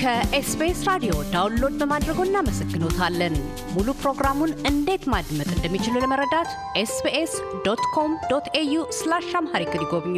ከ 0.00 0.31
SBS 0.31 0.78
ራዲዮ 0.88 1.14
download 1.32 1.74
በማድረጎ 1.80 2.20
እናመሰግኖታለን። 2.26 3.34
ሙሉ 3.74 3.88
ፕሮግራሙን 4.00 4.52
እንዴት 4.70 5.02
ማድመጥ 5.12 5.48
እንደሚችሉ 5.56 5.94
ለመረዳት 6.02 6.50
SBS 6.82 7.32
dot 7.66 7.82
com 7.94 8.12
dot 8.30 8.46
au 8.54 8.84
slash 8.98 9.28
Amharic 9.40 9.74
ይጎብኙ። 9.78 10.16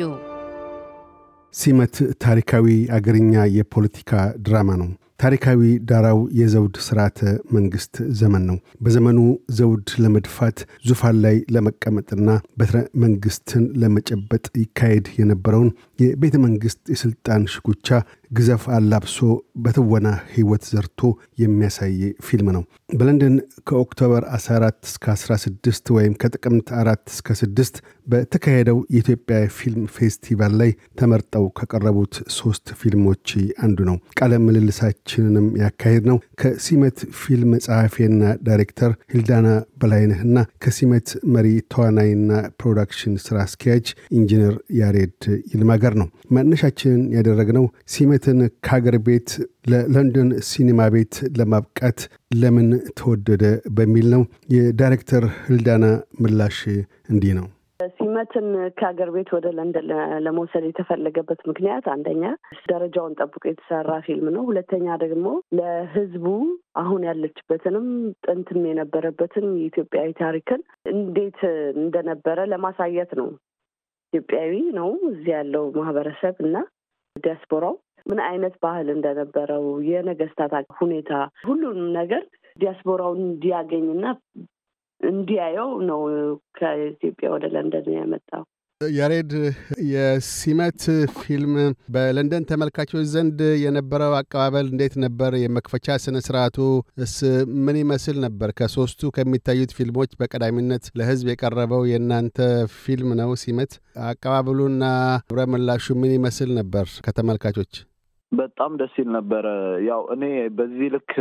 ሲመት 1.55 1.97
ታሪካዊ 2.25 2.67
አገርኛ 2.99 3.35
የፖለቲካ 3.57 4.13
ድራማ 4.47 4.71
ነው። 4.83 4.91
ታሪካዊ 5.23 5.61
ዳራው 5.89 6.21
የዘውድ 6.39 6.77
ስርዓተ 6.87 7.19
መንግስት 7.57 7.95
ዘመን 8.21 8.43
ነው። 8.49 8.57
በዘመኑ 8.81 9.19
ዘውድ 9.59 9.89
ለመድፋት 10.05 10.59
ዙፋን 10.89 11.17
ላይ 11.25 11.37
ለመቀመጥና 11.55 12.29
በትረ 12.59 12.79
መንግስትን 13.05 13.65
ለመጨበጥ 13.83 14.45
ይካሄድ 14.63 15.09
የነበረውን 15.19 15.71
የቤተ 16.03 16.37
መንግስት 16.47 16.81
የስልጣን 16.95 17.45
ሽኩቻ 17.55 17.89
ግዘፍ 18.33 18.63
አላብሶ 18.75 19.17
በትወና 19.63 20.09
ህይወት 20.35 20.63
ዘርቶ 20.71 21.01
የሚያሳይ 21.39 21.97
ፊልም 22.27 22.49
ነው። 22.57 22.63
በለንደን 22.99 23.35
ከ 23.69 23.81
October 23.81 24.23
14 24.37 24.89
እስከ 24.89 25.05
16 25.15 25.93
ወይም 25.97 26.15
ከጥቅምት 26.23 26.69
4 26.79 27.13
እስከ 27.15 27.35
6 27.41 27.81
በተካሄደው 28.07 28.79
የኢትዮጵያ 28.95 29.37
ፊልም 29.57 29.85
ፌስቲቫል 29.97 30.55
ላይ 30.61 30.71
ተመርጠው 31.01 31.45
ከቀረቡት 31.59 32.15
ሶስት 32.37 32.67
ፊልሞች 32.81 33.27
አንዱ 33.65 33.79
ነው። 33.91 33.97
ቃለ 34.19 34.33
ምልልሳችንንም 34.47 35.47
ያካሄድነው 35.63 36.19
ከሲመት 36.43 36.99
ፊልም 37.21 37.53
ጸሐፊና 37.67 38.21
ዳይሬክተር 38.49 38.93
ሂልዳና 39.13 39.49
በላይነህና 39.83 40.37
ከሲመት 40.65 41.07
መሪ 41.35 41.47
ተዋናይና 41.73 42.31
production 42.61 43.15
ስራ 43.27 43.37
አስኪያጅ 43.47 43.87
ኢንጂነር 44.19 44.57
ያሬድ 44.81 45.21
ይልማ 45.53 45.73
ጋር 45.85 45.95
ነው። 46.03 46.09
መነሻችንን 46.37 47.03
ያደረግነው 47.17 47.65
ሲመትን 48.23 48.41
ከሀገር 48.65 48.97
ቤት 49.07 49.31
ለለንደን 49.71 50.29
ሲኒማ 50.49 50.81
ቤት 50.95 51.15
ለማብቃት 51.39 51.99
ለምን 52.41 52.69
ተወደደ 52.99 53.45
በሚል 53.77 54.07
ነው። 54.13 54.23
የዳይሬክተር 54.55 55.25
ህልዳና 55.47 55.85
ምላሽ 56.21 56.59
እንዲህ 57.11 57.33
ነው። 57.39 57.47
ሲመትን 57.95 58.47
ከሀገር 58.79 59.09
ቤት 59.15 59.31
ወደ 59.37 59.47
ለንደን 59.57 59.89
ለመውሰድ 60.25 60.65
የተፈለገበት 60.67 61.41
ምክንያት 61.51 61.87
አንደኛ 61.95 62.23
ደረጃውን 62.71 63.17
ጠብቆ 63.19 63.43
የተሰራ 63.51 63.97
ፊልም 64.07 64.29
ነው። 64.37 64.45
ሁለተኛ 64.51 64.99
ደግሞ 65.03 65.27
ለህዝቡ 65.59 66.27
አሁን 66.83 67.03
ያለችበትንም 67.09 67.89
ጥንትም 68.27 68.61
የነበረበትን 68.71 69.49
የኢትዮጵያዊ 69.57 70.13
ታሪክን 70.23 70.63
እንዴት 70.93 71.41
እንደነበረ 71.79 72.45
ለማሳየት 72.53 73.13
ነው። 73.21 73.29
ኢትዮጵያዊ 74.13 74.53
ነው 74.79 74.91
እዚህ 75.11 75.33
ያለው 75.37 75.67
ማህበረሰብ 75.79 76.37
እና 76.47 76.57
ዲያስፖራው 77.17 77.75
ምን 78.07 78.21
አይነት 78.27 78.55
ባህል 78.63 78.89
እንደነበረው 78.95 79.67
የነገስታት 79.89 80.53
ሁኔታ 80.81 81.13
ሁሉንም 81.45 81.91
ነገር 81.99 82.25
ዲያስፖራውን 82.57 83.21
እንዲያገኝና 83.27 84.05
እንዲያየው 85.01 85.71
ነው 85.89 86.01
ከኢትዮጵያ 86.59 87.29
ወደ 87.35 87.47
ለንደን 87.55 87.95
ያመጣው። 87.97 88.43
ያሬድ፣ 88.81 89.33
የሲመት 89.91 90.81
ፊልም 91.19 91.53
በለንደን 91.89 92.47
ተመልካቾች 92.51 93.05
ዘንድ 93.13 93.41
የነበረው 93.63 94.13
አቀባበል 94.19 94.67
እንዴት 94.73 94.95
ነበር? 95.05 95.33
የመክፈቻ 95.43 95.97
ስነ 96.05 96.17
ስርዓቱስ 96.27 97.17
ምን 97.65 97.79
ይመስል 97.83 98.19
ነበር? 98.27 98.51
ከሶስቱ 98.59 99.11
ከሚታዩት 99.17 99.77
ፊልሞች 99.79 100.13
በቀዳሚነት 100.21 100.87
ለህዝብ 100.99 101.29
የቀረበው 101.31 101.85
የእናንተ 101.93 102.39
ፊልም 102.81 103.13
ነው 103.21 103.33
ሲመት። 103.43 103.73
አቀባበሉና 104.09 104.85
ግብረ 105.25 105.47
ምላሹ 105.53 105.95
ምን 106.03 106.15
ይመስል 106.19 106.53
ነበር 106.61 106.87
ከተመልካቾች? 107.07 107.73
በጣም 108.33 108.71
ደስ 108.81 108.95
ይል 108.99 109.09
ነበረ። 109.17 109.47
ያው 109.87 110.03
እኔ 110.15 110.25
በዚህ 110.59 110.89
ልክ 110.95 111.13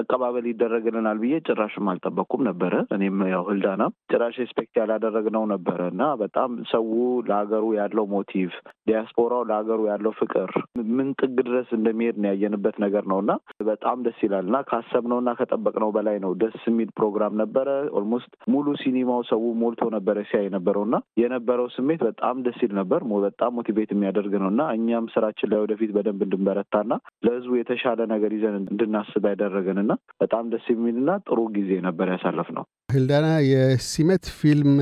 አቀባበል 0.00 0.46
ይደረግልናል 0.50 1.18
ብዬ 1.22 1.34
ጭራሽም 1.46 1.90
አልጠበቅኩም 1.92 2.42
ነበረ። 2.48 2.74
እኔም 2.96 3.18
ያው 3.32 3.42
ህልዳና 3.48 3.82
ጭራሽ 4.12 4.36
expect 4.44 4.74
ያላደረግነው 4.80 5.44
ነበረ 5.52 5.80
እና 5.92 6.02
በጣም 6.22 6.50
ሰው 6.72 6.86
ለሀገሩ 7.28 7.64
ያለው 7.78 8.06
motive፣ 8.14 8.50
ዲያስፖራው 8.88 9.42
ለሀገሩ 9.50 9.80
ያለው 9.90 10.14
ፍቅር 10.20 10.50
ምን 10.92 11.08
ጥግ 11.20 11.36
ድረስ 11.40 11.68
እንደሚሄድ 11.78 12.18
ነው 12.18 12.30
ያየንበት 12.32 12.76
ነገር 12.84 13.04
ነው 13.12 13.20
እና 13.24 13.32
በጣም 13.68 14.02
ደስ 14.06 14.18
ይላል 14.26 14.44
እና 14.48 14.58
ካሰብነው 14.68 15.20
እና 15.22 15.32
ከጠበቅነው 15.38 15.92
በላይ 15.96 16.18
ነው። 16.24 16.32
ደስ 16.42 16.58
የሚል 16.68 16.90
ፕሮግራም 16.98 17.36
ነበረ። 17.42 17.68
almost 17.98 18.32
ሙሉ 18.52 18.66
ሲኒማው 18.82 19.22
ሰው 19.30 19.42
ሞልቶ 19.62 19.82
ነበረ 19.96 20.18
ሲያይ 20.28 20.48
ነበረው 20.56 20.84
እና 20.88 20.96
የነበረው 21.22 21.68
ስሜት 21.76 22.02
በጣም 22.08 22.36
ደስ 22.46 22.60
ይል 22.64 22.74
ነበር። 22.78 23.00
በጣም 23.28 23.52
motivate 23.58 23.90
የሚያደርግ 23.92 24.32
ነው 24.40 24.48
እና 24.50 24.62
እኛም 24.76 25.06
ስራችን 25.12 25.50
ላይ 25.50 25.60
ወደፊት 25.62 25.90
በደንብ 25.94 26.20
እንድንበረታና 26.26 26.92
ለህዝቡ 27.26 27.52
የተሻለ 27.58 28.00
ነገር 28.12 28.32
ይዘን 28.36 28.56
እንድናስብ 28.64 29.24
ያደረገንና 29.32 29.92
በጣም 30.22 30.44
ደስ 30.52 30.66
የሚልና 30.72 31.10
ጥሩ 31.26 31.38
ጊዜ 31.56 31.70
ነበር 31.86 32.08
ያሳለፍነው። 32.14 32.66
ህልዳና፣ 32.92 33.28
የሲመት 33.48 34.26
ፊልም 34.38 34.72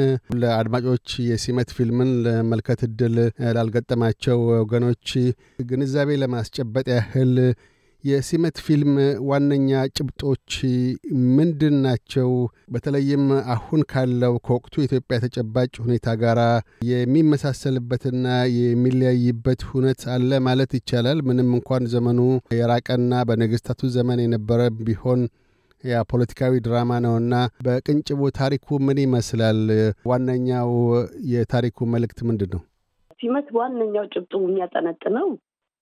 ለአድማጮች 0.41 1.09
የሲመት 1.31 1.71
ፊልምን 1.76 2.10
ለመልከት 2.26 2.82
እድል 2.87 3.16
ላልገጠማቸው 3.56 4.38
ወገኖች 4.55 5.09
ግንዛቤ 5.71 6.10
ለማስጨበጥ 6.22 6.87
ያህል 6.94 7.32
የሲመት 8.05 8.57
ፊልም 8.65 8.93
ዋነኛ 9.29 9.69
ጭብጦች 9.97 10.51
ምንድን 11.37 11.77
ናቸው? 11.87 12.29
በተለይም 12.75 13.25
አሁን 13.55 13.81
ካለው 13.93 14.34
ከወቅቱ 14.47 14.75
የኢትዮጵያ 14.81 15.17
ተጨባጭ 15.25 15.73
ሁኔታ 15.84 16.15
ጋር 16.23 16.39
የሚመሳሰልበትና 16.91 18.27
የሚለያይበት 18.59 19.62
ሁነት 19.71 20.03
አለ 20.15 20.39
ማለት 20.49 20.73
ይቻላል። 20.79 21.21
ምንም 21.29 21.51
እንኳን 21.59 21.89
ዘመኑ 21.95 22.21
የራቀና 22.59 23.23
በነገስታቱ 23.31 23.91
ዘመን 23.97 24.23
የነበረ 24.25 24.61
ቢሆን 24.81 25.23
ያ 25.85 26.05
ፖለቲካዊ 26.11 26.55
ድራማ 26.67 26.93
ነውና 27.05 27.35
በቅንጭቡ 27.65 28.31
ታሪኩ 28.39 28.79
ምን 28.87 29.01
ይመስላል? 29.05 29.61
ዋነኛው 30.11 30.71
የታሪኩ 31.33 31.79
መልእክት 31.95 32.21
ምንድን 32.29 32.51
ነው? 32.55 32.62
ሲመት 33.21 33.49
ዋነኛው 33.59 34.06
ጭብጡ 34.15 34.33
የሚያጠነጥነው 34.45 35.29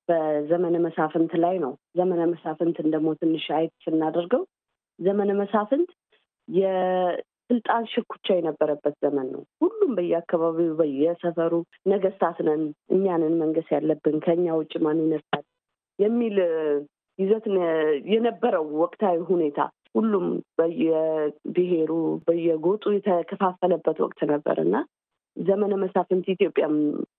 በዘመነ 0.09 0.77
መሳፍንት 0.87 1.33
ላይ 1.45 1.57
ነው። 1.65 1.73
ዘመነ 1.99 2.23
መሳፍንትን 2.33 2.87
ደግሞ 2.95 3.11
ትንሽ 3.21 3.47
አየት 3.57 3.75
ስናደርገው 3.85 4.43
ዘመነ 4.99 5.31
መሳፍንት 5.39 5.91
የስልጣን 6.49 7.85
ሽኩቻ 7.93 8.27
የነበረበት 8.37 8.95
ዘመን 9.05 9.29
ነው። 9.35 9.43
ሁሉም 9.63 9.93
በየአካባቢው 9.99 10.73
በየሰፈሩ 10.81 11.53
ነገስታት 11.93 12.39
ነን፣ 12.49 12.63
እኛንን 12.97 13.35
መንገስ 13.43 13.69
ያለብን፣ 13.75 14.19
ከኛ 14.27 14.47
ውጭ 14.61 14.75
ማን 14.87 15.01
ይነሳል 15.05 15.45
የሚል 15.99 16.37
ይዘት 17.19 17.45
የነበረው 18.13 18.65
ወቅታዊ 18.83 19.19
ሁኔታ 19.29 19.59
ሁሉም 19.95 20.25
በየብሔሩ 20.59 21.91
በየጎጡ 22.27 22.85
የተከፋፈለበት 22.95 23.99
ወቅት 24.05 24.21
ነበር 24.33 24.57
እና 24.65 24.77
ዘመነ 25.37 25.75
መሳፍንት 25.83 26.27
ኢትዮጵያም 26.35 26.75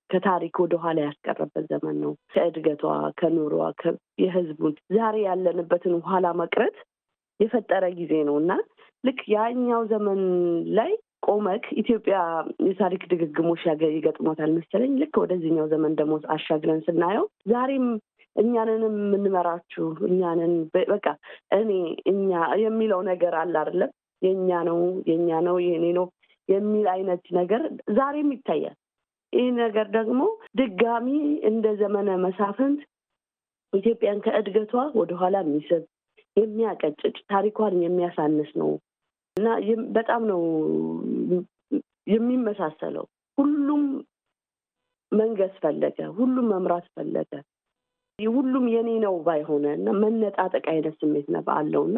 ከታሪክ 0.09 0.55
ወደ 0.63 0.75
ኋላ 0.83 0.97
ያስቀረበት 1.05 1.65
ዘመን 1.71 1.95
ነው። 2.03 2.11
ከእድገቷ፣ 2.33 2.83
ከኑሯ፣ 3.19 3.53
የህዝቡን 4.23 4.73
ዛሬ 4.95 5.15
ያለንበትን 5.25 5.95
ኋላ 6.07 6.25
መቅረት 6.41 6.75
የፈጠረ 7.39 7.85
ጊዜ 7.97 8.13
ነው 8.27 8.35
እና 8.41 8.51
ልክ 9.03 9.19
ያኛው 9.33 9.81
ዘመን 9.89 10.21
ላይ 10.77 10.91
ቆመክ 11.27 11.65
ኢትዮጵያ 11.81 12.17
የታሪክ 12.67 13.03
ድግግሞሽ 13.11 13.63
ይገጥሞታል 13.89 14.51
መሰለኝ። 14.57 14.91
ልክ 15.01 15.15
ወደዚህኛው 15.21 15.67
ዘመን 15.73 15.93
ደግሞ 15.99 16.15
አሻግረን 16.35 16.81
ስናየው 16.87 17.25
ዛሬም 17.51 17.87
እኛንንም 18.35 18.95
የምንመራችሁ 19.01 19.87
እኛንን 20.07 20.53
በቃ 20.89 21.05
እኔ 21.57 21.71
እኛ 22.11 22.31
የሚለው 22.63 23.01
ነገር 23.11 23.35
አለ 23.41 23.55
አይደለም። 23.61 23.91
የእኛ 24.21 24.49
ነው 24.67 24.79
የእኛ 25.09 25.29
ነው 25.47 25.55
የእኔ 25.65 25.85
ነው 25.97 26.05
የሚል 26.49 26.87
አይነት 26.87 27.23
ነገር 27.37 27.61
ዛሬም 27.95 28.29
ይታያል። 28.35 28.75
ይህ 29.35 29.47
ነገር 29.57 29.87
ደግሞ 29.91 30.21
ድጋሚ 30.59 31.07
እንደ 31.49 31.65
ዘመነ 31.79 32.09
መሳፍንት 32.25 32.81
ኢትዮጵያን 33.73 34.19
ከእድገቷ 34.25 34.73
ወደኋላ 34.99 35.37
የሚስብ 35.43 35.83
የሚያቀጭጭ፣ 36.37 37.15
ታሪኳን 37.31 37.73
የሚያሳንስ 37.83 38.49
ነው 38.61 38.69
እና 39.37 39.47
በጣም 39.97 40.21
ነው 40.31 40.41
የሚመሳሰለው። 42.07 43.05
ሁሉም 43.37 43.83
መንገስ 45.11 45.53
ፈለገ፣ 45.63 45.97
ሁሉም 46.17 46.47
መምራት 46.53 46.87
ፈለገ። 46.95 47.31
ሁሉም 48.19 48.65
የኔ 48.73 48.89
ነው 49.05 49.15
ባይሆነ 49.25 49.65
እና 49.77 49.89
መነጣጠቅ 50.01 50.65
አይነት 50.73 50.95
ስሜት 51.01 51.27
ነው 51.29 51.49
አለው 51.55 51.83
እና 51.89 51.97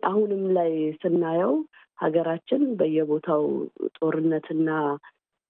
አሁንም 0.00 0.42
ላይ 0.56 0.70
ስናየው 1.02 1.54
ሀገራችን 1.98 2.62
በየቦታው 2.78 3.42
ጦርነትና 3.98 4.68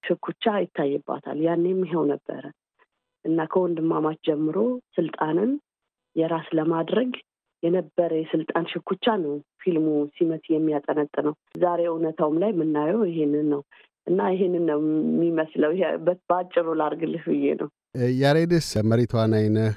ሽኩቻ 0.05 0.44
ይታይባታል። 0.62 1.38
ያኔም 1.47 1.81
ይኸው 1.85 2.05
ነበረ 2.12 2.43
እና 3.25 3.38
ከወንድማማች 3.52 4.20
ጀምሮ 4.29 4.56
ስልጣንን 4.97 5.50
የራስ 6.17 6.49
ለማድረግ 6.58 7.11
የነበረ 7.62 8.11
የስልጣን 8.19 8.64
ሽኩቻ 8.70 9.05
ነው 9.23 9.32
ፊልሙ 9.62 9.87
ሲመት 10.14 10.44
የሚያጠነጥነው። 10.52 11.35
ዛሬ 11.62 11.81
እውነታውም 11.91 12.38
ላይ 12.43 12.50
የምናየው 12.52 13.02
ይሄንን 13.11 13.49
ነው 13.55 13.62
እና 14.06 14.20
ይህንን 14.35 14.64
ነው 14.70 14.79
የሚመስለው። 15.11 15.73
በአጭሩ 16.29 16.67
ላርግልህ 16.81 17.25
ብዬ 17.31 17.52
ነው። 17.61 17.69
ያሬድስ 18.20 18.69
መሪ 18.91 19.00
ተዋናይ 19.12 19.47
ነህ። 19.55 19.76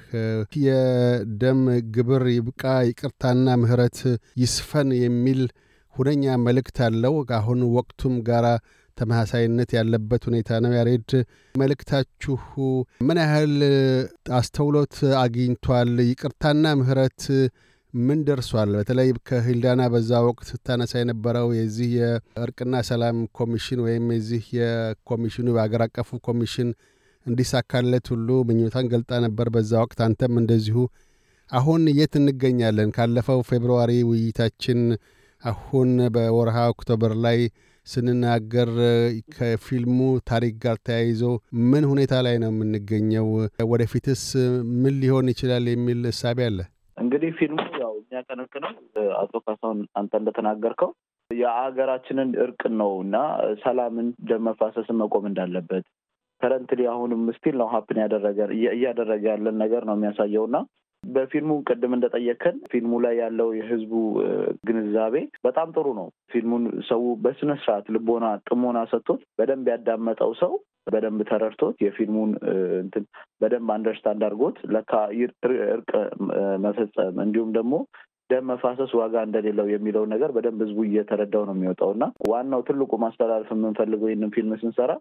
የደም 0.64 1.60
ግብር 1.94 2.24
ይብቃ፣ 2.34 2.62
ይቅርታና 2.88 3.56
ምህረት 3.62 3.98
ይስፈን 4.42 4.90
የሚል 5.00 5.40
ሁነኛ 5.94 6.34
መልእክት 6.44 6.78
አለው። 6.86 7.16
አሁን 7.38 7.60
ወቅቱም 7.76 8.14
ጋራ 8.28 8.46
ተመሳሳይነት 8.98 9.70
ያለበት 9.76 10.22
ሁኔታ 10.28 10.58
ነው። 10.64 10.72
ያሬድ 10.76 11.10
መልእክታችሁ 11.54 12.36
ምን 13.00 13.18
ያህል 13.22 13.54
አስተውሎት 14.38 14.94
አግኝቷል? 15.22 15.92
ይቅርታና 16.08 16.74
ምህረት 16.80 17.22
ምን 17.94 18.20
ደርሷል? 18.26 18.70
በተለይ 18.78 19.08
ከሂልዳና 19.28 19.82
በዛ 19.92 20.20
ወቅት 20.26 20.46
ስታነሳ 20.50 20.92
የነበረው 21.00 21.48
የዚህ 21.58 21.90
የእርቅና 21.98 22.74
ሰላም 22.88 23.18
ኮሚሽን 23.38 23.80
ወይም 23.86 24.06
የዚህ 24.14 24.44
የኮሚሽኑ 24.58 25.46
በአገር 25.56 25.82
አቀፉ 25.86 26.18
ኮሚሽን 26.26 26.70
እንዲሳካለት 27.26 28.06
ሁሉ 28.12 28.28
ምኞታን 28.48 28.88
ገልጣ 28.92 29.20
ነበር 29.24 29.48
በዛ 29.54 29.72
ወቅት። 29.84 30.00
አንተም 30.06 30.34
እንደዚሁ። 30.40 30.78
አሁን 31.50 31.82
የት 31.98 32.14
እንገኛለን? 32.20 32.90
ካለፈው 32.96 33.40
February 33.48 33.92
ውይይታችን 34.08 34.80
አሁን 35.42 35.90
በወርሃ 36.14 36.58
October 36.72 37.12
ላይ 37.24 37.38
ስንናገር 37.86 38.70
ከፊልሙ 39.34 39.98
ታሪክ 40.30 40.54
ጋር 40.64 40.76
ተያይዞ 40.86 41.22
ምን 41.70 41.84
ሁኔታ 41.90 42.14
ላይ 42.26 42.36
ነው 42.42 42.50
የምንገኘው? 42.52 43.26
ወደፊትስ 43.72 44.22
ምን 44.82 44.94
ሊሆን 45.02 45.26
ይችላል 45.32 45.66
የሚል 45.72 46.00
እሳቤ 46.12 46.38
አለ? 46.48 46.58
እንግዲህ 46.96 47.30
ፊልሙ 47.38 47.58
ያው 47.82 47.92
የሚያቀነቅነው 48.00 48.72
አቶ 49.20 49.32
ካሳሁን 49.46 49.80
አንተ 50.00 50.12
እንደተናገርከው 50.20 50.90
የሀገራችንን 51.30 52.30
እርቅን 52.44 52.74
ነው 52.80 52.90
እና 53.04 53.16
ሰላምን፣ 53.62 54.08
ደም 54.28 54.42
መፋሰስን 54.48 54.98
መቆም 55.02 55.24
እንዳለበት 55.30 55.84
currently 56.42 56.80
አሁንም 56.92 57.22
still 57.36 57.56
ነው 57.60 57.68
happen 57.72 57.98
ያደረገ 58.02 58.38
እያደረገ 58.74 59.22
ያለን 59.32 59.56
ነገር 59.62 59.82
ነው 59.88 59.94
የሚያሳየው 59.96 60.44
እና 60.48 60.56
በፊልሙ 61.14 61.52
ቅድም 61.68 61.92
እንደጠየከን 61.96 62.56
ፊልሙ 62.70 63.00
ላይ 63.04 63.14
ያለው 63.22 63.48
የህዝቡ 63.56 63.92
ግንዛቤ 64.68 65.14
በጣም 65.46 65.68
ጥሩ 65.76 65.86
ነው። 65.98 66.06
ፊልሙን 66.32 66.64
ሰው 66.88 67.02
በስነ 67.24 67.52
ስርዓት 67.62 67.88
ልቦና 67.94 68.28
ጥሞና 68.48 68.80
ሰጥቶት 68.92 69.22
በደንብ 69.38 69.68
ያዳመጠው 69.72 70.32
ሰው 70.42 70.54
በደንብ 70.86 71.20
ተረድቶት 71.28 71.76
የፊልሙን 71.84 72.30
እንትን 72.80 73.04
በደንብ 73.42 73.68
understand 73.74 74.22
አድርጎት 74.26 74.56
ለካ 74.74 74.92
እርቅ 75.20 75.92
መፈጸም 76.64 77.16
እንዲሁም 77.24 77.52
ደግሞ 77.56 77.74
ደም 78.30 78.46
መፋሰስ 78.50 78.92
ዋጋ 78.98 79.14
እንደሌለው 79.26 79.66
የሚለውን 79.70 80.12
ነገር 80.14 80.30
በደንብ 80.36 80.60
ህዝቡ 80.64 80.78
እየተረዳው 80.86 81.42
ነው 81.48 81.54
የሚወጣው 81.56 81.90
እና 81.96 82.04
ዋናው 82.30 82.60
ትልቁ 82.68 82.92
ማስተላለፍ 83.02 83.50
የምንፈልገው 83.54 84.08
ይህንን 84.10 84.32
ፊልም 84.36 84.52
ስንሰራ 84.62 84.92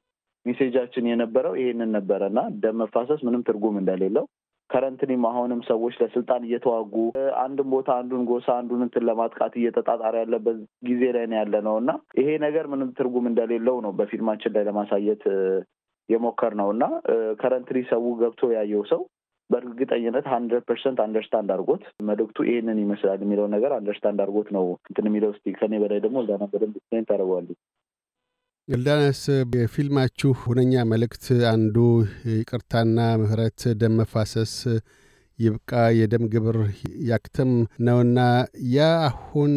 message 0.45 0.75
ኣችን 0.75 1.05
የነበረው 1.09 1.53
ይሄንን 1.59 1.91
ነበረ 1.97 2.21
እና 2.31 2.41
ደም 2.63 2.77
መፋሰስ 2.81 3.21
ምንም 3.27 3.45
ትርጉም 3.47 3.77
እንደሌለው 3.81 4.25
currently 4.73 5.14
ም 5.14 5.23
አሁንም 5.29 5.59
ሰዎች 5.67 5.95
ለስልጣን 6.01 6.45
እየተዋጉ 6.47 6.95
አንድን 7.43 7.67
ቦታ 7.73 7.89
አንዱን 7.99 8.23
ጎሳ 8.29 8.47
አንዱን 8.59 8.83
እንትን 8.85 9.05
ለማጥቃት 9.09 9.53
እየተጣጣረ 9.59 10.13
ያለበት 10.21 10.57
ጊዜ 10.87 11.03
ላይ 11.15 11.25
ነው 11.31 11.37
ያለነው 11.41 11.75
እና 11.81 11.91
ይሄ 12.19 12.29
ነገር 12.45 12.67
ምንም 12.73 12.91
ትርጉም 12.97 13.27
እንደሌለው 13.31 13.77
ነው 13.85 13.93
በፊልማችን 13.99 14.55
ላይ 14.55 14.65
ለማሳየት 14.69 15.25
የሞከርነው 16.09 16.69
እና 16.73 16.85
currently 17.41 17.79
ሰው 17.91 18.05
ገብቶ 18.21 18.51
ያየው 18.55 18.83
ሰው 18.89 19.01
በእርግጠኝነት 19.49 20.25
hundred 20.33 20.63
percent 20.67 20.99
understand 21.03 21.49
አድርጎት 21.53 21.83
መልእክቱ 22.09 22.45
ይሄንን 22.47 22.77
ይመስላል 22.83 23.19
የሚለውን 23.23 23.53
ነገር 23.55 23.71
understand 23.77 24.19
አድርጎት 24.23 24.49
ነው 24.55 24.65
እንትን 24.89 25.07
የሚለው። 25.09 25.31
እስኪ 25.33 25.53
ከኔ 25.59 25.73
በላይ 25.83 25.99
ደግሞ 26.05 26.23
እዛና 26.23 26.43
በደንብ 26.53 26.75
explain 26.79 27.07
ታደርገዋለች። 27.09 27.59
ህልዳናስ 28.67 29.21
የፊልማችሁ 29.55 30.29
ሁነኛ 30.41 30.83
መልእክት 30.91 31.23
አንዱ 31.49 31.77
ይቅርታና 32.31 32.99
ምህረት፣ 33.21 33.61
ደም 33.81 33.95
መፋሰስ 33.99 34.53
ይብቃ፣ 35.39 35.71
የደም 35.97 36.23
ግብር 36.33 36.57
ያክትም 37.09 37.51
ነውና 37.87 38.19
ያ 38.75 38.79
አሁን 39.07 39.53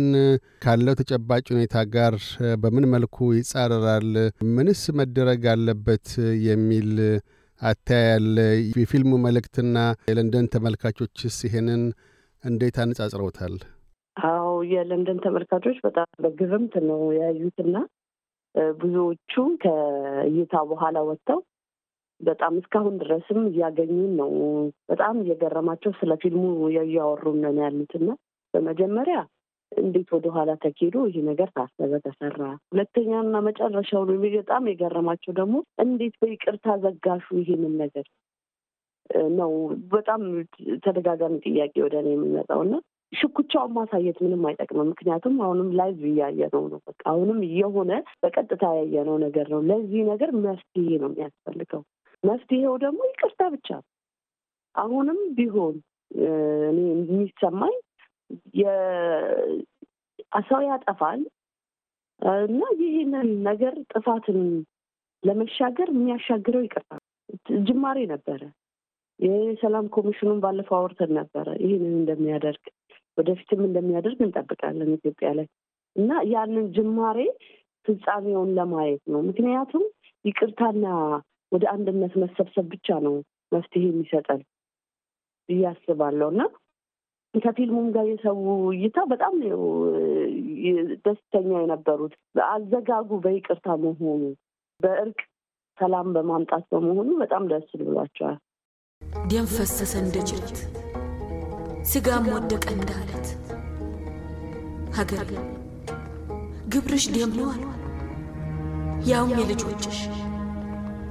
ካለው 0.65 0.97
ተጨባጭ 1.01 1.45
ሁኔታ 1.55 1.85
ጋር 1.95 2.15
በምን 2.63 2.87
መልኩ 2.95 3.29
ይጻረራል? 3.39 4.11
ምንስ 4.57 4.83
መደረግ 5.01 5.45
አለበት 5.55 6.09
የሚል 6.49 6.91
አታያል? 7.61 8.29
የፊልሙ 8.75 9.13
መልእክትና 9.27 9.77
የለንደን 10.11 10.49
ተመልካቾችስ 10.55 11.39
ይሄንን 11.49 11.85
እንዴት 12.45 12.79
አነጻጽረውታል? 12.85 13.55
አዎ 14.17 14.49
የለንደን 14.73 15.21
ተመልካቾች 15.25 15.79
በጣም 15.87 16.11
በግርምት 16.25 16.75
ነው 16.89 17.01
ያዩትና 17.19 17.75
ብዙዎቹ 18.81 19.33
ከእይታ 19.63 20.55
በኋላ 20.71 20.99
ወጥተው 21.09 21.41
በጣም 22.21 22.53
እስካሁን 22.61 22.95
ድረስም 23.01 23.41
እያገኙን 23.49 24.13
ነው። 24.21 24.31
በጣም 24.89 25.17
እየገረማቸው 25.23 25.93
ስለ 25.99 26.13
ፊልሙ 26.23 26.45
እያወሩን 26.83 27.41
ነው 27.47 27.53
ያሉትና 27.61 28.09
በመጀመሪያ 28.55 29.19
እንዴት 29.73 30.09
ወደኋላ 30.15 30.51
ተኬዶ 30.63 30.97
ይሄ 31.09 31.23
ነገር 31.29 31.49
ታሰበ 31.57 31.95
ተሰራ። 32.05 32.41
ሁለተኛና 32.73 33.37
መጨረሻው 33.47 34.03
ነው 34.11 34.17
በጣም 34.37 34.69
የገረማቸው 34.71 35.33
ደግሞ 35.41 35.55
እንዴት 35.85 36.15
በይቅርታ 36.23 36.77
ዘጋሹ 36.85 37.27
ይሄንን 37.41 37.75
ነገር 37.83 38.07
ነው። 39.37 39.53
በጣም 39.93 40.23
ተደጋጋሚ 40.85 41.35
ጥያቄ 41.47 41.75
ወደ 41.85 41.97
እኔ 42.03 42.09
የሚመጣው 42.15 42.61
እና 42.67 42.75
ሽኩቻውን 43.13 43.73
ማሳየት 43.77 44.17
ምንም 44.25 44.43
አይጠቅምም። 44.49 44.89
ምክንያቱም 44.93 45.35
አሁንም 45.45 45.69
live 45.79 46.01
እያየነው 46.11 46.65
ነው። 46.73 46.81
በቃ 46.87 47.01
አሁንም 47.13 47.39
እየሆነ 47.49 47.91
በቀጥታ 48.23 48.65
ያየነው 48.79 49.17
ነገር 49.25 49.47
ነው። 49.55 49.61
ለዚህ 49.69 50.03
ነገር 50.11 50.31
መፍትሄ 50.43 50.89
ነው 51.03 51.11
የሚያስፈልገው። 51.11 51.83
መፍትሄው 52.23 52.75
ደግሞ 52.85 53.01
ይቅርታ 53.11 53.43
ብቻ 53.55 53.69
አሁንም 54.75 55.21
ቢሆን 55.37 55.77
እኔ 56.71 56.79
የሚሰማኝ 56.91 57.77
ሰው 60.49 60.61
ያጠፋል 60.67 61.21
እና 62.47 62.63
ይህንን 62.81 63.29
ነገር 63.49 63.75
ጥፋትን 63.93 64.39
ለመሻገር 65.23 65.89
የሚያሻግረው 65.93 66.63
ይቅርታ 66.65 66.93
ጅማሬ 67.67 67.99
ነበረ። 68.13 68.41
የሰላም 69.21 69.87
ኮሚሽኑን 69.95 70.41
ባለፈው 70.41 70.77
አውርተን 70.79 71.13
ነበረ 71.19 71.47
ይህንን 71.63 71.95
እንደሚያደርግ 72.01 72.65
ወደፊትም 73.19 73.61
እንደሚያደርግ 73.67 74.19
እንጠብቃለን 74.25 74.91
ኢትዮጵያ 74.97 75.29
ላይ 75.39 75.47
እና 75.97 76.11
ያንን 76.33 76.67
ጅማሬ 76.77 77.19
ፍጻሜውን 77.87 78.51
ለማየት 78.59 79.03
ነው። 79.13 79.21
ምክንያቱም 79.29 79.85
ይቅርታና 80.25 80.87
ወደ 81.53 81.65
አንድነት 81.75 82.15
መሰብሰብ 82.23 82.67
ብቻ 82.73 82.99
ነው 83.07 83.15
መፍትሄ 83.53 83.83
የሚሰጠን 83.89 84.41
ብዬ 85.49 85.65
አስባለሁ 85.71 86.29
እና 86.35 86.43
ከፊልሙም 87.35 87.89
ጋር 87.95 88.07
የሰው 88.11 88.39
እይታ 88.75 88.99
በጣም 89.11 89.35
ደስተኛ 91.05 91.51
የነበሩት 91.59 92.15
አዘጋጉ 92.47 93.19
በይቅርታ 93.25 93.77
መሆኑ 93.85 94.23
በእርቅ 94.81 95.19
ሰላም 95.79 96.09
በማምጣት 96.17 96.65
በመሆኑ 96.73 97.09
በጣም 97.23 97.45
ደስ 97.51 97.69
ብሏቸዋል። 97.81 98.39
ደም 99.31 99.47
ፈሰሰ 99.55 99.93
እንደ 100.03 100.17
ጅረት፣ 100.29 100.59
ስጋም 101.87 102.25
ወደቀ 102.33 102.65
እንደ 102.73 102.91
አለት። 103.01 103.27
ሀገር 104.97 105.29
ግብርሽ 106.73 107.05
ደም 107.15 107.33
ነው 107.39 107.49
አሉ፣ 107.53 107.65
ያውም 109.11 109.33
የልጆችሽ 109.41 109.99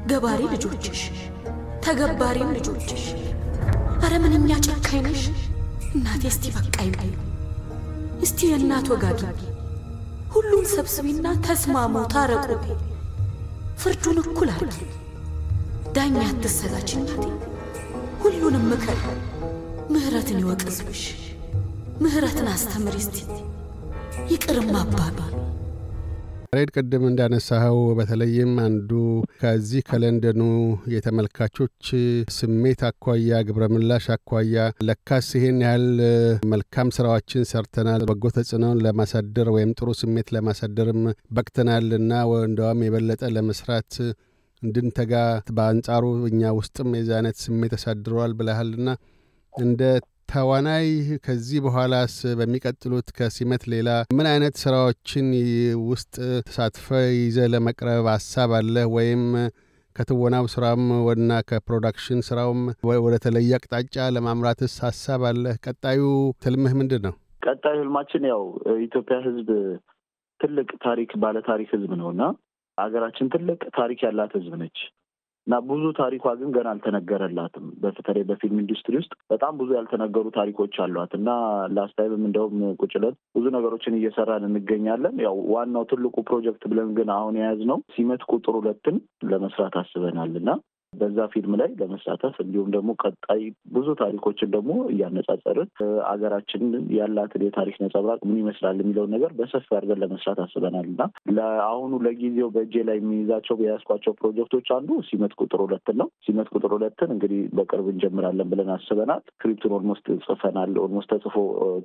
ገባሪ 0.07 0.41
ልጆችሽ 0.53 1.01
ተገባሪም 1.85 2.49
ልጆችሽ። 2.57 3.05
አረ 4.03 4.13
ምንኛ 4.23 4.49
ጨካኝ 4.67 5.01
ነሽ 5.05 5.23
እናቴ! 5.91 6.23
እስቲ 6.31 6.43
በቃኝ 6.55 6.89
በይ፣ 6.95 7.11
እስቲ 8.25 8.39
የእናት 8.49 8.87
ወጋጊ 8.93 9.21
ሁሉን 10.35 10.65
ሰብስቢና 10.73 11.27
ተስማሙ፣ 11.45 11.95
ታረቁ፣ 12.13 12.47
ፍርዱን 13.77 14.19
እኩል 14.23 14.49
አርጊ። 14.55 14.77
ዳኛ 15.95 16.17
አትሰላች 16.27 16.89
እናቴ፣ 16.97 17.23
ሁሉንም 18.23 18.65
ምከር። 18.71 18.99
ምህረትን 19.93 20.37
ይወቅ 20.41 20.61
ሕዝብሽ፣ 20.67 21.01
ምህረትን 22.03 22.47
አስተምሪ 22.51 22.95
እስቲ። 23.01 23.17
ይቅርም 24.31 24.71
አባባ 24.79 25.17
ሬድ 26.53 26.69
ቅድም 26.75 27.03
እንዳነሳኸው 27.07 27.77
በተለይም 27.97 28.51
አንዱ 28.63 28.91
ከዚህ 29.39 29.81
ከለንደኑ 29.87 30.41
የተመልካቾች 30.93 31.87
ስሜት 32.35 32.81
አኳያ 32.89 33.39
ግብረ 33.47 33.65
ምላሽ 33.73 34.05
አኳያ 34.15 34.55
ለካስ 34.87 35.29
ይሄን 35.37 35.59
ያህል 35.65 35.85
መልካም 36.51 36.93
ስራዎችን 36.97 37.49
ሰርተናል፣ 37.51 38.03
በጎ 38.09 38.31
ተጽዕኖን 38.37 38.83
ለማሳደር 38.85 39.49
ወይም 39.55 39.73
ጥሩ 39.79 39.89
ስሜት 40.01 40.29
ለማሳደርም 40.35 41.01
በቅተናል 41.37 41.89
እና 41.99 42.11
እንደውም 42.45 42.85
የበለጠ 42.87 43.23
ለመስራት 43.37 43.91
እንድንተጋ 44.61 45.13
በአንጻሩ 45.55 46.03
እኛ 46.29 46.53
ውስጥም 46.59 46.95
የዚ 46.97 47.11
አይነት 47.17 47.37
ስሜት 47.43 47.73
ተሳድረዋል 47.75 48.31
ብለሃልና 48.39 48.89
እንደ 49.55 49.81
ተዋናይ 50.29 50.87
ከዚህ 51.25 51.59
በኋላስ 51.65 52.15
በሚቀጥሉት 52.39 53.07
ከሲመት 53.17 53.63
ሌላ 53.73 53.89
ምን 54.17 54.27
አይነት 54.31 54.55
ስራዎችን 54.63 55.27
ውስጥ 55.89 56.15
ተሳትፈ 56.47 56.87
ይዘ 57.17 57.47
ለመቅረብ 57.53 58.07
ሀሳብ 58.13 58.51
አለ 58.59 58.85
ወይም 58.95 59.23
ከትወናው 59.95 60.45
ስራም 60.53 60.81
ወና 61.07 61.31
ከፕሮዳክሽን 61.49 62.21
ስራውም 62.29 62.61
ወደ 63.05 63.15
ተለየ 63.25 63.51
አቅጣጫ 63.57 64.07
ለማምራትስ 64.15 64.73
ሀሳብ 64.85 65.21
አለ? 65.29 65.45
ቀጣዩ 65.65 66.01
ትልምህ 66.43 66.73
ምንድን 66.79 67.03
ነው? 67.07 67.13
ቀጣዩ 67.47 67.75
ህልማችን 67.81 68.25
ያው 68.31 68.43
ኢትዮጵያ 68.85 69.17
ህዝብ 69.27 69.49
ትልቅ 70.39 70.69
ታሪክ 70.85 71.11
ባለ 71.23 71.37
ታሪክ 71.49 71.69
ህዝብ 71.75 71.91
ነው 72.01 72.09
እና 72.13 72.23
ሀገራችን 72.77 73.31
ትልቅ 73.35 73.61
ታሪክ 73.77 73.99
ያላት 74.07 74.31
ህዝብ 74.37 74.53
ነች 74.61 74.79
እና 75.47 75.55
ብዙ 75.67 75.83
ታሪኳ 75.97 76.33
ግን 76.37 76.49
ገና 76.53 76.67
አልተነገረላትም። 76.73 77.65
በተለይ 77.83 78.23
በፊልም 78.29 78.61
ኢንዱስትሪ 78.61 78.95
ውስጥ 79.01 79.13
በጣም 79.31 79.53
ብዙ 79.59 79.69
ያልተነገሩ 79.77 80.25
ታሪኮች 80.37 80.75
አሏት 80.85 81.11
እና 81.19 81.29
ላስታይምም 81.75 82.23
እንደውም 82.29 82.55
ቁጭ 82.79 82.93
ብዙ 83.35 83.45
ነገሮችን 83.55 83.97
እየሰራን 83.99 84.47
እንገኛለን። 84.49 85.17
ያው 85.25 85.35
ዋናው 85.53 85.85
ትልቁ 85.91 86.15
ፕሮጀክት 86.27 86.63
ብለን 86.71 86.89
ግን 86.99 87.11
አሁን 87.15 87.37
የያዝነው 87.39 87.79
ሲመት 87.95 88.23
ቁጥር 88.31 88.55
ሁለትን 88.59 88.97
ለመስራት 89.29 89.75
አስበናል 89.81 90.33
እና 90.41 90.49
በዛ 90.95 91.27
ፊልም 91.33 91.53
ላይ 91.59 91.69
ለመሳተፍ 91.79 92.35
እንዲሁም 92.43 92.69
ደግሞ 92.75 92.89
ቀጣይ 93.03 93.41
ብዙ 93.75 93.87
ታሪኮችን 94.01 94.49
ደግሞ 94.55 94.73
እያነጻጸርን 94.93 95.69
አገራችንን 96.11 96.85
ያላትን 96.97 97.45
የታሪክ 97.45 97.77
ነጸብራቅ 97.83 98.19
ምን 98.27 98.39
ይመስላል 98.41 98.79
የሚለውን 98.81 99.13
ነገር 99.15 99.31
በሰፊ 99.37 99.67
አድርገን 99.77 100.01
ለመስራት 100.03 100.39
አስበናል 100.45 100.87
እና 100.91 101.01
ለአሁኑ 101.37 101.93
ለጊዜው 102.05 102.49
በእጄ 102.55 102.83
ላይ 102.89 102.97
የሚይዛቸው 102.99 103.61
የያዝኳቸው 103.63 104.15
ፕሮጀክቶች 104.19 104.67
አንዱ 104.75 104.89
ሲመት 105.09 105.33
ቁጥር 105.41 105.59
ሁለትን 105.65 105.97
ነው። 106.01 106.09
ሲመት 106.25 106.49
ቁጥር 106.55 106.71
ሁለትን 106.75 107.09
እንግዲህ 107.15 107.41
በቅርብ 107.57 107.87
እንጀምራለን 107.93 108.49
ብለን 108.51 108.71
አስበናል። 108.75 109.21
script 109.31 109.58
ኡን 109.58 109.75
almost 109.77 110.07
ጽፈናል። 110.25 110.71
almost 110.85 111.09
ተጽፎ 111.13 111.35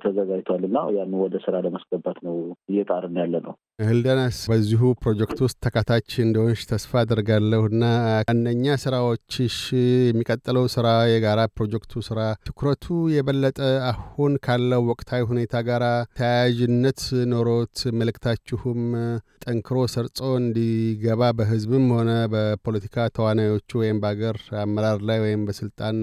ተዘጋጅቷል 0.05 0.63
እና 0.67 0.77
ያን 0.95 1.13
ወደ 1.23 1.35
ስራ 1.45 1.55
ለማስገባት 1.65 2.17
ነው 2.25 2.35
እየጣርን 2.71 3.17
ያለነው። 3.21 3.53
ህልዳናስ 3.83 4.37
በዚሁ 4.51 4.81
ፕሮጀክት 5.01 5.39
ውስጥ 5.45 5.57
ተካታች 5.65 6.09
እንደሆንሽ 6.23 6.61
ተስፋ 6.71 6.91
አድርጋለሁ 7.01 7.61
እና 7.71 7.83
እነኛ 8.33 8.65
ስራዎችሽ 9.01 9.55
የሚቀጥለው 10.05 10.65
ስራ 10.73 10.87
የጋራ 11.11 11.41
ፕሮጀክቱ 11.55 12.01
ስራ 12.07 12.19
ትኩረቱ 12.47 12.85
የበለጠ 13.13 13.59
አሁን 13.89 14.33
ካለው 14.45 14.81
ወቅታዊ 14.89 15.21
ሁኔታ 15.31 15.61
ጋር 15.69 15.83
ተያያዥነት 16.19 17.01
ኖሮት 17.31 17.79
መልእክታችሁም 17.99 18.81
ጠንክሮ 19.45 19.77
ሰርጾ 19.93 20.19
እንዲገባ 20.41 21.31
በህዝብም 21.39 21.87
ሆነ 21.97 22.11
በፖለቲካ 22.33 23.07
ተዋናዮቹ 23.17 23.79
ወይም 23.81 24.01
በአገር 24.03 24.37
አመራር 24.63 25.01
ላይ 25.09 25.19
ወይም 25.25 25.45
በስልጣን 25.49 25.97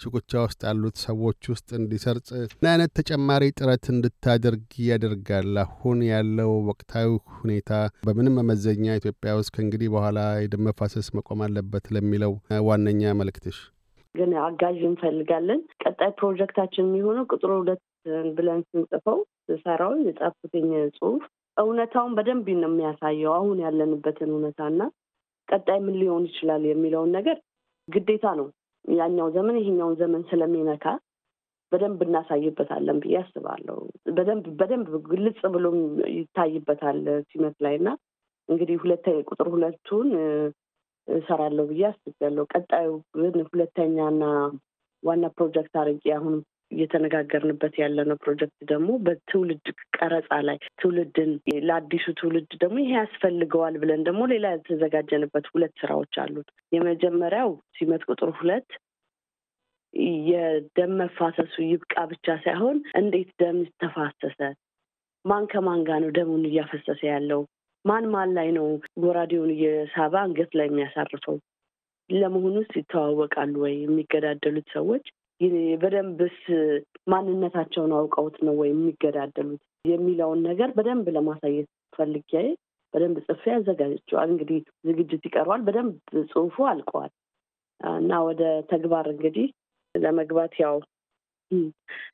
ሽኩቻ 0.00 0.32
ውስጥ 0.44 0.60
ያሉት 0.68 0.96
ሰዎች 1.04 1.48
ውስጥ 1.52 1.68
እንዲሰርጽ 1.78 2.28
ምን 2.54 2.68
አይነት 2.70 2.92
ተጨማሪ 2.98 3.44
ጥረት 3.58 3.84
እንድታደርግ 3.92 4.64
ያደርጋል? 4.86 5.50
አሁን 5.64 5.98
ያለው 6.10 6.52
ወቅታዊ 6.70 7.08
ሁኔታ 7.36 7.70
በምንም 8.06 8.36
መመዘኛ 8.40 8.96
ኢትዮጵያ 9.00 9.32
ውስጥ 9.40 9.52
ከእንግዲህ 9.56 9.90
በኋላ 9.94 10.18
የደም 10.42 10.64
መፋሰስ 10.68 11.08
መቆም 11.18 11.42
አለበት 11.46 11.86
ለሚለው 11.96 12.34
ዋነኛ 12.68 13.12
መልእክትሽ? 13.20 13.58
ግን 14.14 14.30
አጋዥ 14.44 14.78
እንፈልጋለን። 14.86 15.60
ቀጣይ 15.82 16.10
ፕሮጀክታችን 16.20 16.86
የሚሆነው 16.86 17.26
ቁጥር 17.32 17.52
ሁለት 17.58 17.82
ብለን 18.36 18.62
ስንጽፈው 18.68 19.18
ስሰራው 19.46 19.92
የጻፍኩትኝ 20.04 20.68
ጽሁፍ 20.96 21.22
እውነታውን 21.56 22.14
በደንብ 22.16 22.46
ነው 22.56 22.70
የሚያሳየው 22.70 23.32
አሁን 23.36 23.58
ያለንበትን 23.64 24.32
እውነታና 24.34 24.80
ቀጣይ 25.48 25.78
ምን 25.84 25.96
ሊሆን 26.00 26.24
ይችላል 26.28 26.64
የሚለውን 26.68 27.10
ነገር 27.18 27.36
ግዴታ 27.88 28.26
ነው 28.38 28.46
ያኛው 28.84 29.28
ዘመን 29.34 29.56
ይሄኛውን 29.60 29.96
ዘመን 30.00 30.22
ስለሚነካ 30.30 30.84
በደንብ 31.72 32.00
እናሳይበታለን 32.06 32.96
ብዬ 33.02 33.16
አስባለሁ። 33.20 33.76
በደንብ 34.16 34.46
በደንብ 34.60 34.88
ግልጽ 35.10 35.40
ብሎ 35.54 35.66
ይታይበታል 36.16 36.98
ሲመት 37.30 37.56
ላይ 37.64 37.74
እና 37.80 37.88
እንግዲህ 38.48 38.76
ሁለተ 38.82 39.06
ቁጥር 39.28 39.48
ሁለቱን 39.52 40.08
እሰራለሁ 41.08 41.64
ብዬ 41.70 41.82
አስቤያለሁ። 41.90 42.44
ቀጣዩ 42.54 42.88
ግን 43.16 43.46
ሁለተኛና 43.50 44.22
ዋና 45.02 45.26
ፕሮጀክት 45.36 45.74
አድርጌ 45.82 46.04
አሁን 46.16 46.34
እየተነጋገርንበት 46.70 47.74
ያለነው 47.80 48.16
ፕሮጀክት 48.22 48.58
ደግሞ 48.70 48.90
በትውልድ 49.06 49.66
ቀረጻ 49.96 50.30
ላይ 50.48 50.58
ትውልድን 50.80 51.32
ለአዲሱ 51.68 52.06
ትውልድ 52.20 52.50
ደግሞ 52.62 52.76
ይሄ 52.82 52.92
ያስፈልገዋል 53.00 53.76
ብለን 53.82 54.04
ደግሞ 54.08 54.22
ሌላ 54.32 54.46
ያልተዘጋጀንበት 54.54 55.46
ሁለት 55.52 55.74
ስራዎች 55.82 56.14
አሉት። 56.24 56.48
የመጀመሪያው 56.72 57.50
ሲመት 57.78 58.04
ቁጥር 58.08 58.32
ሁለት 58.40 58.68
የደም 60.26 60.92
መፋሰሱ 61.00 61.54
ይብቃ 61.66 61.94
ብቻ 62.10 62.26
ሳይሆን 62.44 62.76
እንዴት 62.96 63.30
ደም 63.40 63.58
ተፋሰሰ፣ 63.80 64.38
ማን 65.24 65.44
ከማን 65.52 65.80
ጋር 65.88 65.98
ነው 66.04 66.10
ደሙን 66.18 66.44
እያፈሰሰ 66.50 67.00
ያለው፣ 67.10 67.40
ማን 67.84 68.04
ማን 68.12 68.30
ላይ 68.38 68.48
ነው 68.56 68.66
ጎራዴውን 69.02 69.50
እየሳበ 69.54 70.14
አንገት 70.22 70.52
ላይ 70.58 70.66
የሚያሳርፈው፣ 70.68 71.36
ለመሆኑስ 72.10 72.70
ይተዋወቃሉ 72.78 73.54
ወይ? 73.64 73.74
የሚገዳደሉት 73.82 74.68
ሰዎች 74.72 75.04
በደንብስ 75.82 76.38
ማንነታቸውን 77.10 77.92
አውቀውት 77.98 78.36
ነው 78.46 78.54
ወይ 78.60 78.68
የሚገዳደሉት 78.72 79.62
የሚለውን 79.84 80.40
ነገር 80.48 80.70
በደንብ 80.76 81.06
ለማሳየት 81.16 81.68
ፈልጌ 81.96 82.32
በደንብ 82.94 83.16
ጽፌ 83.26 83.42
አዘጋጅቼዋል። 83.56 84.28
እንግዲህ 84.32 84.58
ዝግጅት 84.86 85.24
ይቀርባል። 85.28 85.60
በደንብ 85.66 85.94
ጽሁፉ 86.30 86.56
አልቀዋል 86.70 87.12
እና 87.98 88.12
ወደ 88.26 88.42
ተግባር 88.72 89.06
እንግዲህ 89.12 89.46
ለመግባት 89.94 90.54
ያው 90.62 90.74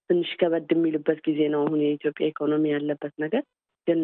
ትንሽ 0.07 0.31
ከበድ 0.41 0.71
የሚልበት 0.75 1.19
ጊዜ 1.27 1.41
ነው 1.55 1.63
አሁን 1.65 1.81
የኢትዮጵያ 1.83 2.27
ኢኮኖሚ 2.33 2.65
ያለበት 2.75 3.15
ነገር። 3.25 3.43
ግን 3.87 4.01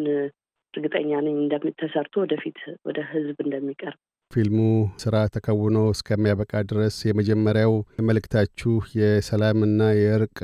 እርግጠኛ 0.73 1.11
ነኝ 1.25 1.35
እንደተሰርቶ 1.41 2.13
ወደፊት 2.23 2.59
ወደ 2.85 2.99
ህዝብ 3.09 3.37
እንደሚቀርብ 3.45 3.99
ፊልሙ 4.33 4.59
ስራ 5.01 5.15
ተከውኖ 5.33 5.77
እስከሚያበቃ 5.93 6.61
ድረስ 6.69 6.95
የመጀመሪያው 7.07 7.73
መልእክታችሁ 8.07 8.71
የሰላምና 8.99 9.81
የእርቅ 9.97 10.37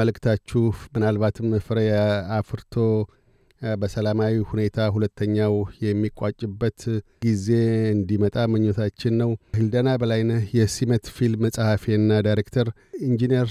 መልእክታችሁ 0.00 0.62
ምናልባትም 0.94 1.48
ፍሬ 1.66 1.80
አፍርቶ 2.38 2.74
በሰላማዊ 3.80 4.34
ሁኔታ 4.50 4.86
ሁለተኛው 4.94 5.54
የሚቋጭበት 5.86 6.80
ጊዜ 7.24 7.48
እንዲመጣ 7.94 8.36
ምኞታችን 8.52 9.14
ነው። 9.22 9.30
ህልዳና 9.56 9.88
በላይነህ 10.00 10.44
የሲመት 10.58 11.04
ፊልም 11.16 11.44
ጸሐፊና 11.56 11.90
ዳይሬክተር፣ 12.26 12.68
ኢንጂነር 13.08 13.48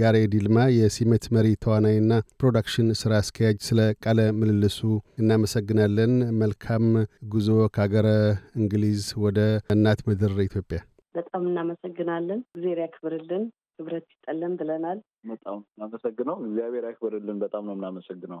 ያሬድ 0.00 0.34
ይልማ 0.38 0.58
የሲመት 0.76 1.26
መሪ 1.36 1.48
ተዋናይና 1.64 2.12
production 2.40 2.88
ስራ 3.00 3.12
አስኪያጅ፣ 3.20 3.58
ስለ 3.68 3.80
ቃለ 4.04 4.20
ምልልሱ 4.40 4.78
እናመሰግናለን። 5.20 6.12
መልካም 6.40 6.86
ጉዞ 7.32 7.48
ከሀገረ 7.74 8.08
እንግሊዝ 8.60 9.04
ወደ 9.24 9.38
እናት 9.74 10.02
ምድር 10.08 10.34
ኢትዮጵያ። 10.46 10.80
በጣም 11.14 11.42
እናመሰግናለን። 11.48 12.40
እግዜር 12.50 12.78
ያክብርልን፣ 12.82 13.44
ክብረት 13.78 14.06
ይስጠልን 14.10 14.54
ብለናል። 14.58 14.98
በጣም 15.28 15.58
እናመሰግናለን። 15.70 16.36
እግዚአብሔር 16.44 16.84
ያክብርልን። 16.88 17.38
በጣም 17.44 17.62
ነው 17.68 17.74
የምናመሰግነው። 17.76 18.40